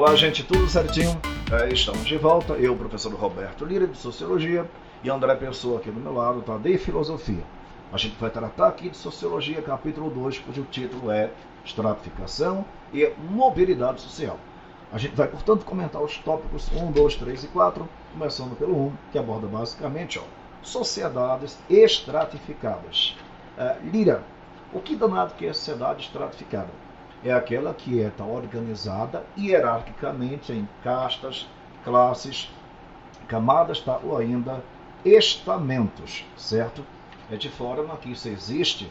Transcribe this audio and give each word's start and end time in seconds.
Olá, 0.00 0.16
gente, 0.16 0.42
tudo 0.42 0.66
certinho? 0.66 1.20
É, 1.52 1.70
estamos 1.74 2.06
de 2.06 2.16
volta. 2.16 2.54
Eu, 2.54 2.74
professor 2.74 3.12
Roberto 3.12 3.66
Lira, 3.66 3.86
de 3.86 3.98
Sociologia, 3.98 4.66
e 5.04 5.10
André 5.10 5.34
Pessoa 5.34 5.78
aqui 5.78 5.90
do 5.90 6.00
meu 6.00 6.14
lado, 6.14 6.40
tá? 6.40 6.56
De 6.56 6.78
Filosofia. 6.78 7.44
A 7.92 7.98
gente 7.98 8.16
vai 8.18 8.30
tratar 8.30 8.68
aqui 8.68 8.88
de 8.88 8.96
Sociologia, 8.96 9.60
capítulo 9.60 10.08
2, 10.08 10.38
cujo 10.38 10.62
título 10.70 11.10
é 11.10 11.30
Estratificação 11.66 12.64
e 12.94 13.12
Mobilidade 13.18 14.00
Social. 14.00 14.38
A 14.90 14.96
gente 14.96 15.14
vai, 15.14 15.28
portanto, 15.28 15.66
comentar 15.66 16.02
os 16.02 16.16
tópicos 16.16 16.72
1, 16.72 16.92
2, 16.92 17.16
3 17.16 17.44
e 17.44 17.48
4, 17.48 17.86
começando 18.14 18.56
pelo 18.56 18.86
1, 18.86 18.92
que 19.12 19.18
aborda 19.18 19.46
basicamente 19.48 20.18
ó, 20.18 20.22
sociedades 20.62 21.58
estratificadas. 21.68 23.18
É, 23.58 23.76
Lira, 23.84 24.24
o 24.72 24.80
que 24.80 24.96
danado 24.96 25.34
que 25.34 25.44
é 25.44 25.52
sociedade 25.52 26.04
estratificada? 26.04 26.70
É 27.22 27.32
aquela 27.32 27.74
que 27.74 28.02
é 28.02 28.08
tá, 28.08 28.24
organizada 28.24 29.24
hierarquicamente 29.36 30.52
em 30.52 30.66
castas, 30.82 31.46
classes, 31.84 32.50
camadas 33.28 33.80
tá, 33.80 34.00
ou 34.02 34.16
ainda 34.16 34.62
estamentos, 35.04 36.24
certo? 36.36 36.84
É 37.30 37.36
de 37.36 37.50
forma 37.50 37.96
que 37.98 38.10
isso 38.10 38.28
existe 38.28 38.90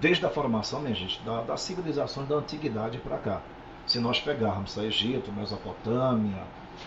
desde 0.00 0.24
a 0.24 0.28
formação, 0.28 0.80
minha 0.80 0.94
gente, 0.94 1.20
da, 1.22 1.42
das 1.42 1.62
civilizações 1.62 2.28
da 2.28 2.36
antiguidade 2.36 2.98
para 2.98 3.18
cá. 3.18 3.40
Se 3.86 3.98
nós 3.98 4.20
pegarmos 4.20 4.78
a 4.78 4.84
Egito, 4.84 5.32
Mesopotâmia, 5.32 6.42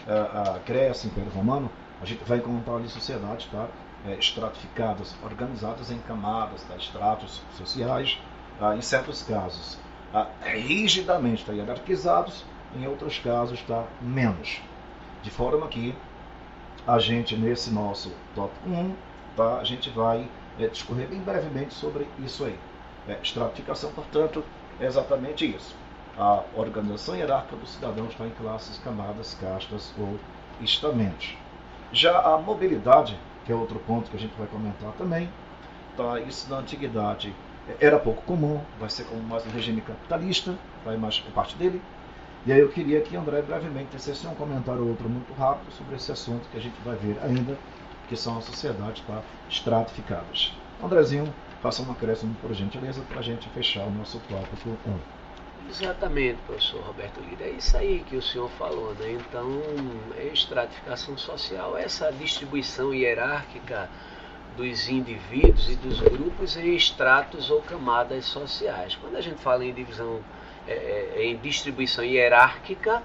a, 0.07 0.11
é, 0.11 0.19
a 0.55 0.59
Grécia, 0.65 1.07
Império 1.07 1.31
Romano, 1.31 1.69
a 2.01 2.05
gente 2.05 2.23
vai 2.23 2.37
encontrar 2.37 2.75
ali 2.75 2.87
sociedades 2.87 3.47
tá, 3.47 3.67
é, 4.05 4.13
estratificadas, 4.13 5.15
organizadas 5.23 5.91
em 5.91 5.97
camadas, 5.99 6.63
tá, 6.63 6.75
estratos 6.75 7.41
sociais, 7.57 8.19
tá, 8.59 8.75
em 8.75 8.81
certos 8.81 9.23
casos 9.23 9.79
rigidamente 10.43 11.43
tá, 11.43 11.53
hierarquizados, 11.53 12.45
em 12.75 12.87
outros 12.87 13.17
casos 13.19 13.59
está 13.59 13.85
menos. 14.01 14.61
De 15.23 15.31
forma 15.31 15.67
que 15.67 15.95
a 16.85 16.99
gente, 16.99 17.35
nesse 17.35 17.71
nosso 17.71 18.11
top 18.35 18.53
1, 18.67 18.93
tá, 19.35 19.57
a 19.57 19.63
gente 19.63 19.89
vai 19.89 20.27
é, 20.59 20.67
discorrer 20.67 21.07
bem 21.07 21.19
brevemente 21.19 21.73
sobre 21.73 22.07
isso 22.19 22.45
aí. 22.45 22.57
É, 23.07 23.17
estratificação, 23.21 23.91
portanto, 23.91 24.43
é 24.79 24.85
exatamente 24.85 25.49
isso. 25.49 25.75
A 26.17 26.43
organização 26.55 27.15
hierárquica 27.15 27.55
do 27.55 27.65
cidadão 27.65 28.05
está 28.05 28.25
em 28.25 28.31
classes, 28.31 28.77
camadas, 28.83 29.33
castas 29.35 29.93
ou 29.97 30.19
estamentos. 30.61 31.35
Já 31.91 32.19
a 32.21 32.37
mobilidade, 32.37 33.17
que 33.45 33.51
é 33.51 33.55
outro 33.55 33.79
ponto 33.79 34.11
que 34.11 34.17
a 34.17 34.19
gente 34.19 34.35
vai 34.37 34.47
comentar 34.47 34.91
também, 34.93 35.29
tá, 35.97 36.19
isso 36.19 36.49
na 36.49 36.57
antiguidade 36.57 37.33
era 37.79 37.97
pouco 37.99 38.21
comum, 38.23 38.61
vai 38.79 38.89
ser 38.89 39.05
como 39.05 39.21
mais 39.23 39.45
no 39.45 39.51
regime 39.51 39.81
capitalista, 39.81 40.55
vai 40.83 40.97
mais 40.97 41.19
por 41.19 41.31
parte 41.31 41.55
dele. 41.55 41.81
E 42.45 42.51
aí 42.51 42.59
eu 42.59 42.69
queria 42.69 42.99
que 43.01 43.15
André 43.15 43.41
brevemente 43.41 43.91
tecesse 43.91 44.27
um 44.27 44.35
comentário 44.35 44.81
ou 44.81 44.89
outro 44.89 45.07
muito 45.07 45.31
rápido 45.33 45.71
sobre 45.71 45.95
esse 45.95 46.11
assunto 46.11 46.47
que 46.49 46.57
a 46.57 46.61
gente 46.61 46.75
vai 46.83 46.95
ver 46.97 47.17
ainda, 47.23 47.57
que 48.09 48.17
são 48.17 48.37
as 48.37 48.43
sociedades 48.43 49.01
tá, 49.07 49.21
estratificadas. 49.49 50.53
Andrezinho, 50.83 51.33
faça 51.61 51.81
um 51.81 51.91
acréscimo, 51.91 52.35
por 52.41 52.53
gentileza, 52.53 53.01
para 53.07 53.19
a 53.19 53.23
gente 53.23 53.47
fechar 53.49 53.85
o 53.85 53.91
nosso 53.91 54.19
tópico 54.27 54.77
1. 54.85 55.13
Exatamente, 55.69 56.37
professor 56.45 56.81
Roberto 56.81 57.21
Lira. 57.21 57.45
É 57.45 57.51
isso 57.51 57.77
aí 57.77 58.03
que 58.05 58.17
o 58.17 58.21
senhor 58.21 58.49
falou, 58.51 58.93
né? 58.95 59.13
Então, 59.13 59.61
estratificação 60.33 61.17
social, 61.17 61.77
essa 61.77 62.11
distribuição 62.11 62.93
hierárquica 62.93 63.89
dos 64.55 64.87
indivíduos 64.87 65.69
e 65.69 65.75
dos 65.75 65.99
grupos 65.99 66.55
em 66.57 66.75
estratos 66.75 67.49
ou 67.49 67.61
camadas 67.61 68.25
sociais. 68.25 68.95
Quando 68.95 69.15
a 69.15 69.21
gente 69.21 69.41
fala 69.41 69.65
em 69.65 69.73
divisão, 69.73 70.19
é, 70.67 70.73
é, 71.15 71.25
em 71.25 71.37
distribuição 71.37 72.03
hierárquica, 72.03 73.03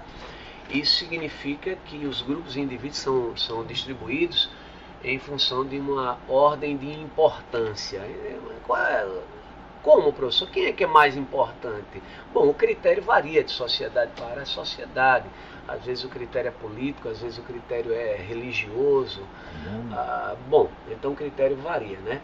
isso 0.69 0.97
significa 0.97 1.75
que 1.85 2.05
os 2.05 2.21
grupos 2.21 2.55
e 2.55 2.61
indivíduos 2.61 2.97
são, 2.97 3.35
são 3.35 3.65
distribuídos 3.65 4.49
em 5.03 5.17
função 5.17 5.65
de 5.65 5.79
uma 5.79 6.17
ordem 6.27 6.77
de 6.77 6.91
importância. 6.91 7.97
É, 7.97 8.37
como, 9.83 10.11
professor? 10.13 10.49
Quem 10.49 10.65
é 10.65 10.73
que 10.73 10.83
é 10.83 10.87
mais 10.87 11.15
importante? 11.15 12.01
Bom, 12.33 12.47
o 12.47 12.53
critério 12.53 13.01
varia 13.01 13.43
de 13.43 13.51
sociedade 13.51 14.11
para 14.17 14.45
sociedade. 14.45 15.27
Às 15.67 15.85
vezes 15.85 16.03
o 16.03 16.09
critério 16.09 16.49
é 16.49 16.51
político, 16.51 17.09
às 17.09 17.21
vezes 17.21 17.37
o 17.37 17.43
critério 17.43 17.93
é 17.93 18.15
religioso. 18.15 19.21
Uhum. 19.21 19.89
Ah, 19.93 20.35
bom, 20.49 20.69
então 20.89 21.11
o 21.11 21.15
critério 21.15 21.55
varia, 21.57 21.99
né? 21.99 22.21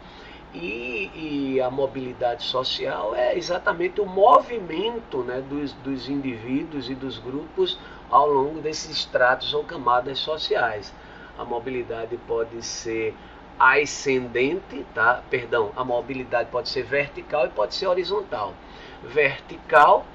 E, 0.53 1.11
e, 1.55 1.61
a 1.61 1.69
mobilidade 1.69 2.43
social 2.43 3.13
é 3.13 3.37
exatamente 3.37 3.99
o 3.99 4.05
movimento 4.05 5.21
né, 5.21 5.41
dos, 5.41 5.73
dos 5.73 6.07
indivíduos 6.07 6.89
e 6.89 6.95
dos 6.95 7.17
grupos 7.19 7.77
ao 8.09 8.29
longo 8.29 8.61
desses 8.61 8.89
estratos 8.89 9.53
ou 9.53 9.65
camadas 9.65 10.17
sociais. 10.19 10.93
A 11.37 11.43
mobilidade 11.43 12.17
pode 12.25 12.63
ser 12.65 13.13
ascendente, 13.59 14.85
tá? 14.93 15.23
Perdão, 15.29 15.71
a 15.75 15.83
mobilidade 15.83 16.49
pode 16.49 16.69
ser 16.69 16.83
vertical 16.83 17.45
e 17.45 17.49
pode 17.49 17.75
ser 17.75 17.87
horizontal. 17.87 18.53
Vertical 19.03 20.05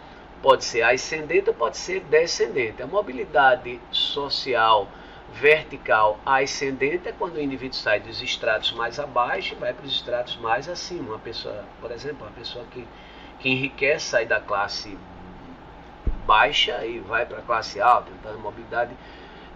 pode 0.43 0.65
ser 0.65 0.83
ascendente 0.83 1.49
ou 1.49 1.55
pode 1.55 1.77
ser 1.77 2.01
descendente. 2.01 2.83
A 2.83 2.87
mobilidade 2.87 3.81
social 3.91 4.89
vertical 5.33 6.19
ascendente 6.27 7.09
é 7.09 7.13
quando 7.13 7.37
o 7.37 7.41
indivíduo 7.41 7.77
sai 7.77 8.01
dos 8.01 8.21
estratos 8.21 8.73
mais 8.73 8.99
abaixo 8.99 9.55
e 9.55 9.59
vai 9.59 9.73
para 9.73 9.85
os 9.85 9.93
estratos 9.93 10.37
mais 10.37 10.69
acima. 10.69 11.11
Uma 11.11 11.19
pessoa, 11.19 11.65
por 11.81 11.91
exemplo, 11.93 12.27
uma 12.27 12.33
pessoa 12.33 12.65
que, 12.71 12.87
que 13.39 13.49
enriquece 13.49 14.07
sai 14.07 14.27
da 14.27 14.41
classe 14.41 14.97
baixa 16.27 16.85
e 16.85 16.99
vai 17.01 17.27
para 17.27 17.39
a 17.39 17.43
classe 17.43 17.81
alta. 17.81 18.11
Então, 18.19 18.33
a 18.33 18.39
mobilidade 18.39 18.93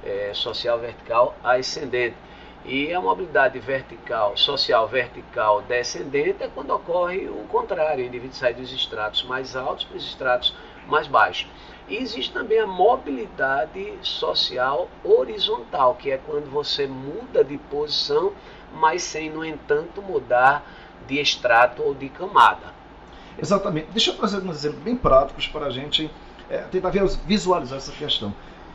é, 0.05 0.33
social 0.35 0.79
vertical 0.79 1.35
ascendente. 1.43 2.17
E 2.65 2.95
a 2.95 3.01
mobilidade 3.01 3.59
vertical, 3.59 4.37
social 4.39 4.89
vertical 4.89 5.61
descendente 5.63 6.43
é 6.43 6.49
quando 6.49 6.71
ocorre 6.71 7.29
o 7.29 7.45
contrário, 7.47 8.03
o 8.03 8.07
indivíduo 8.07 8.35
sai 8.35 8.55
dos 8.55 8.73
estratos 8.73 9.23
mais 9.25 9.55
altos 9.55 9.85
para 9.85 9.99
os 9.99 10.05
estratos 10.05 10.57
mais 10.89 11.07
baixos. 11.07 11.47
E 11.87 11.97
existe 11.97 12.33
também 12.33 12.59
a 12.59 12.67
mobilidade 12.67 13.99
social 14.01 14.89
horizontal, 15.03 15.95
que 15.95 16.11
é 16.11 16.17
quando 16.17 16.51
você 16.51 16.87
muda 16.87 17.45
de 17.45 17.59
posição, 17.59 18.33
mas 18.73 19.03
sem, 19.03 19.29
no 19.29 19.45
entanto, 19.45 20.01
mudar 20.01 20.67
de 21.07 21.19
extrato 21.19 21.83
ou 21.83 21.95
de 21.95 22.09
camada. 22.09 22.73
Exatamente. 23.37 23.89
Deixa 23.91 24.11
eu 24.11 24.17
trazer 24.17 24.37
alguns 24.37 24.57
exemplos 24.57 24.83
bem 24.83 24.97
práticos 24.97 25.47
para 25.47 25.67
a 25.67 25.71
gente 25.71 26.11
é, 26.49 26.59
tentar 26.59 26.91
visualizar 27.27 27.77
essa 27.77 27.93
questão. 27.93 28.33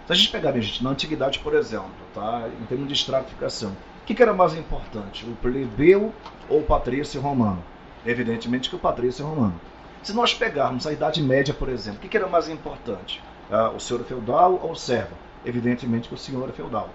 Se 0.09 0.13
a 0.13 0.15
gente 0.15 0.31
pegar, 0.31 0.51
minha 0.51 0.63
gente, 0.63 0.83
na 0.83 0.89
antiguidade, 0.89 1.37
por 1.37 1.53
exemplo, 1.53 1.91
tá? 2.15 2.49
em 2.59 2.65
termos 2.65 2.87
de 2.87 2.95
estratificação, 2.95 3.69
o 3.69 4.05
que, 4.07 4.15
que 4.15 4.23
era 4.23 4.33
mais 4.33 4.55
importante, 4.55 5.23
o 5.23 5.35
plebeu 5.35 6.11
ou 6.49 6.61
o 6.61 6.63
patrício 6.63 7.21
romano? 7.21 7.63
Evidentemente 8.03 8.71
que 8.71 8.75
o 8.75 8.79
patrício 8.79 9.23
romano. 9.23 9.53
Se 10.01 10.11
nós 10.11 10.33
pegarmos 10.33 10.87
a 10.87 10.91
Idade 10.91 11.21
Média, 11.21 11.53
por 11.53 11.69
exemplo, 11.69 11.99
o 11.99 12.01
que, 12.01 12.07
que 12.07 12.17
era 12.17 12.25
mais 12.25 12.49
importante? 12.49 13.21
Ah, 13.51 13.69
o 13.69 13.79
senhor 13.79 14.03
feudal 14.03 14.59
ou 14.63 14.71
o 14.71 14.75
servo? 14.75 15.13
Evidentemente 15.45 16.07
que 16.07 16.15
o 16.15 16.17
senhor 16.17 16.49
é 16.49 16.53
feudal. 16.53 16.89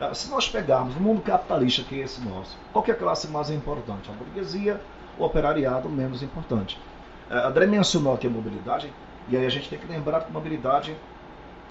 Ah, 0.00 0.14
se 0.14 0.30
nós 0.30 0.48
pegarmos 0.48 0.96
o 0.96 1.00
mundo 1.00 1.20
capitalista, 1.20 1.82
que 1.82 2.00
é 2.00 2.04
esse 2.04 2.22
nosso, 2.22 2.56
qual 2.72 2.82
é 2.88 2.92
a 2.92 2.94
classe 2.94 3.28
mais 3.28 3.50
importante? 3.50 4.08
A 4.08 4.14
burguesia, 4.14 4.80
o 5.18 5.24
operariado 5.24 5.86
menos 5.90 6.22
importante. 6.22 6.80
Ah, 7.30 7.46
André 7.46 7.66
mencionou 7.66 8.14
aqui 8.14 8.26
a 8.26 8.30
mobilidade, 8.30 8.90
e 9.28 9.36
aí 9.36 9.44
a 9.44 9.50
gente 9.50 9.68
tem 9.68 9.78
que 9.78 9.86
lembrar 9.86 10.22
que 10.22 10.32
mobilidade 10.32 10.96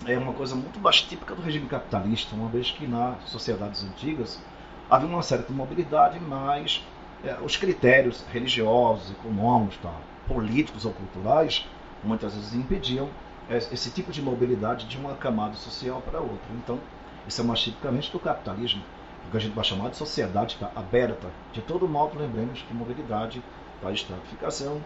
é 0.05 0.17
uma 0.17 0.33
coisa 0.33 0.55
muito 0.55 0.79
mais 0.79 1.01
típica 1.01 1.33
do 1.33 1.41
regime 1.41 1.67
capitalista, 1.67 2.35
uma 2.35 2.49
vez 2.49 2.71
que 2.71 2.85
nas 2.85 3.23
sociedades 3.25 3.83
antigas 3.83 4.41
havia 4.89 5.07
uma 5.07 5.23
certa 5.23 5.51
mobilidade, 5.53 6.19
mas 6.19 6.83
é, 7.23 7.37
os 7.41 7.55
critérios 7.55 8.23
religiosos, 8.31 9.11
econômicos, 9.11 9.77
tá, 9.77 9.94
políticos 10.27 10.85
ou 10.85 10.91
culturais, 10.91 11.65
muitas 12.03 12.35
vezes 12.35 12.53
impediam 12.53 13.09
é, 13.50 13.57
esse 13.57 13.89
tipo 13.91 14.12
de 14.12 14.21
mobilidade 14.21 14.85
de 14.88 14.97
uma 14.97 15.15
camada 15.15 15.56
social 15.56 16.01
para 16.01 16.19
outra. 16.19 16.53
Então, 16.56 16.79
isso 17.27 17.41
é 17.41 17.44
mais 17.44 17.62
tipicamente 17.62 18.12
do 18.12 18.19
capitalismo, 18.19 18.83
o 19.27 19.31
que 19.31 19.38
a 19.38 19.39
gente 19.39 19.53
vai 19.53 19.63
chamar 19.63 19.89
de 19.89 19.95
sociedade 19.95 20.57
tá, 20.59 20.69
aberta. 20.75 21.29
De 21.53 21.62
todo 21.62 21.88
modo, 21.88 22.19
lembremos 22.19 22.62
que 22.62 22.73
mobilidade, 22.73 23.41
a 23.81 23.91
estratificação, 23.91 24.81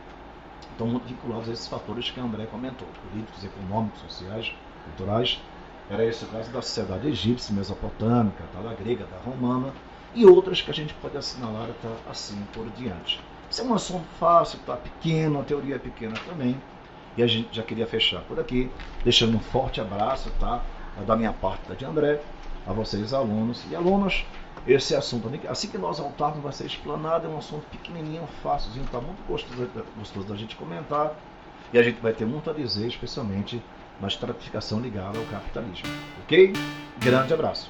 estão 0.72 0.88
muito 0.88 1.08
vinculados 1.08 1.50
a 1.50 1.54
esses 1.54 1.68
fatores 1.68 2.12
que 2.12 2.20
André 2.20 2.46
comentou, 2.46 2.88
políticos, 3.10 3.44
econômicos, 3.44 4.02
sociais, 4.02 4.54
culturais. 4.88 5.40
Era 5.90 6.06
esse 6.06 6.26
o 6.26 6.28
caso 6.28 6.52
da 6.52 6.62
sociedade 6.62 7.08
egípcia, 7.08 7.56
mesopotâmica, 7.56 8.44
tá, 8.54 8.60
da 8.62 8.74
grega, 8.74 9.06
da 9.06 9.18
romana, 9.20 9.74
e 10.14 10.26
outras 10.26 10.62
que 10.62 10.70
a 10.70 10.74
gente 10.74 10.94
pode 10.96 11.18
assinalar 11.18 11.70
tá, 11.82 11.90
assim 12.10 12.42
por 12.54 12.68
diante. 12.72 13.20
Isso 13.50 13.62
é 13.62 13.64
um 13.64 13.74
assunto 13.74 14.06
fácil, 14.20 14.60
tá 14.66 14.76
pequeno, 14.76 15.40
a 15.40 15.44
teoria 15.44 15.76
é 15.76 15.80
pequena 15.80 16.16
também. 16.28 16.60
E 17.16 17.24
a 17.24 17.28
gente 17.28 17.56
já 17.56 17.64
queria 17.64 17.88
fechar 17.88 18.22
por 18.22 18.40
aqui, 18.40 18.70
deixando 19.04 19.38
um 19.38 19.40
forte 19.40 19.80
abraço, 19.80 20.30
tá? 20.40 20.62
Da 21.06 21.16
minha 21.16 21.32
parte, 21.32 21.68
da 21.70 21.76
de 21.76 21.86
André, 21.86 22.22
a 22.66 22.74
vocês 22.74 23.14
alunos 23.14 23.64
e 23.72 23.76
alunas. 23.76 24.26
Esse 24.68 24.94
assunto, 24.96 25.30
assim 25.48 25.70
que 25.70 25.78
nós 25.78 26.00
voltarmos, 26.00 26.44
vai 26.44 26.52
ser 26.52 26.66
explanado, 26.66 27.26
é 27.26 27.30
um 27.30 27.38
assunto 27.38 27.66
pequenininho, 27.72 28.28
fácilzinho, 28.44 28.86
tá 28.92 29.00
muito 29.00 29.26
gostoso, 29.26 29.70
gostoso 29.98 30.28
da 30.28 30.36
gente 30.36 30.56
comentar. 30.58 31.16
E 31.72 31.80
a 31.80 31.84
gente 31.84 32.02
vai 32.02 32.12
ter 32.12 32.26
muito 32.26 32.50
a 32.50 32.54
dizer, 32.54 32.88
especialmente 32.88 33.64
uma 34.00 34.08
estratificação 34.08 34.80
ligada 34.80 35.18
ao 35.18 35.26
capitalismo. 35.26 35.88
Ok? 36.24 36.54
Grande 37.00 37.34
abraço. 37.34 37.70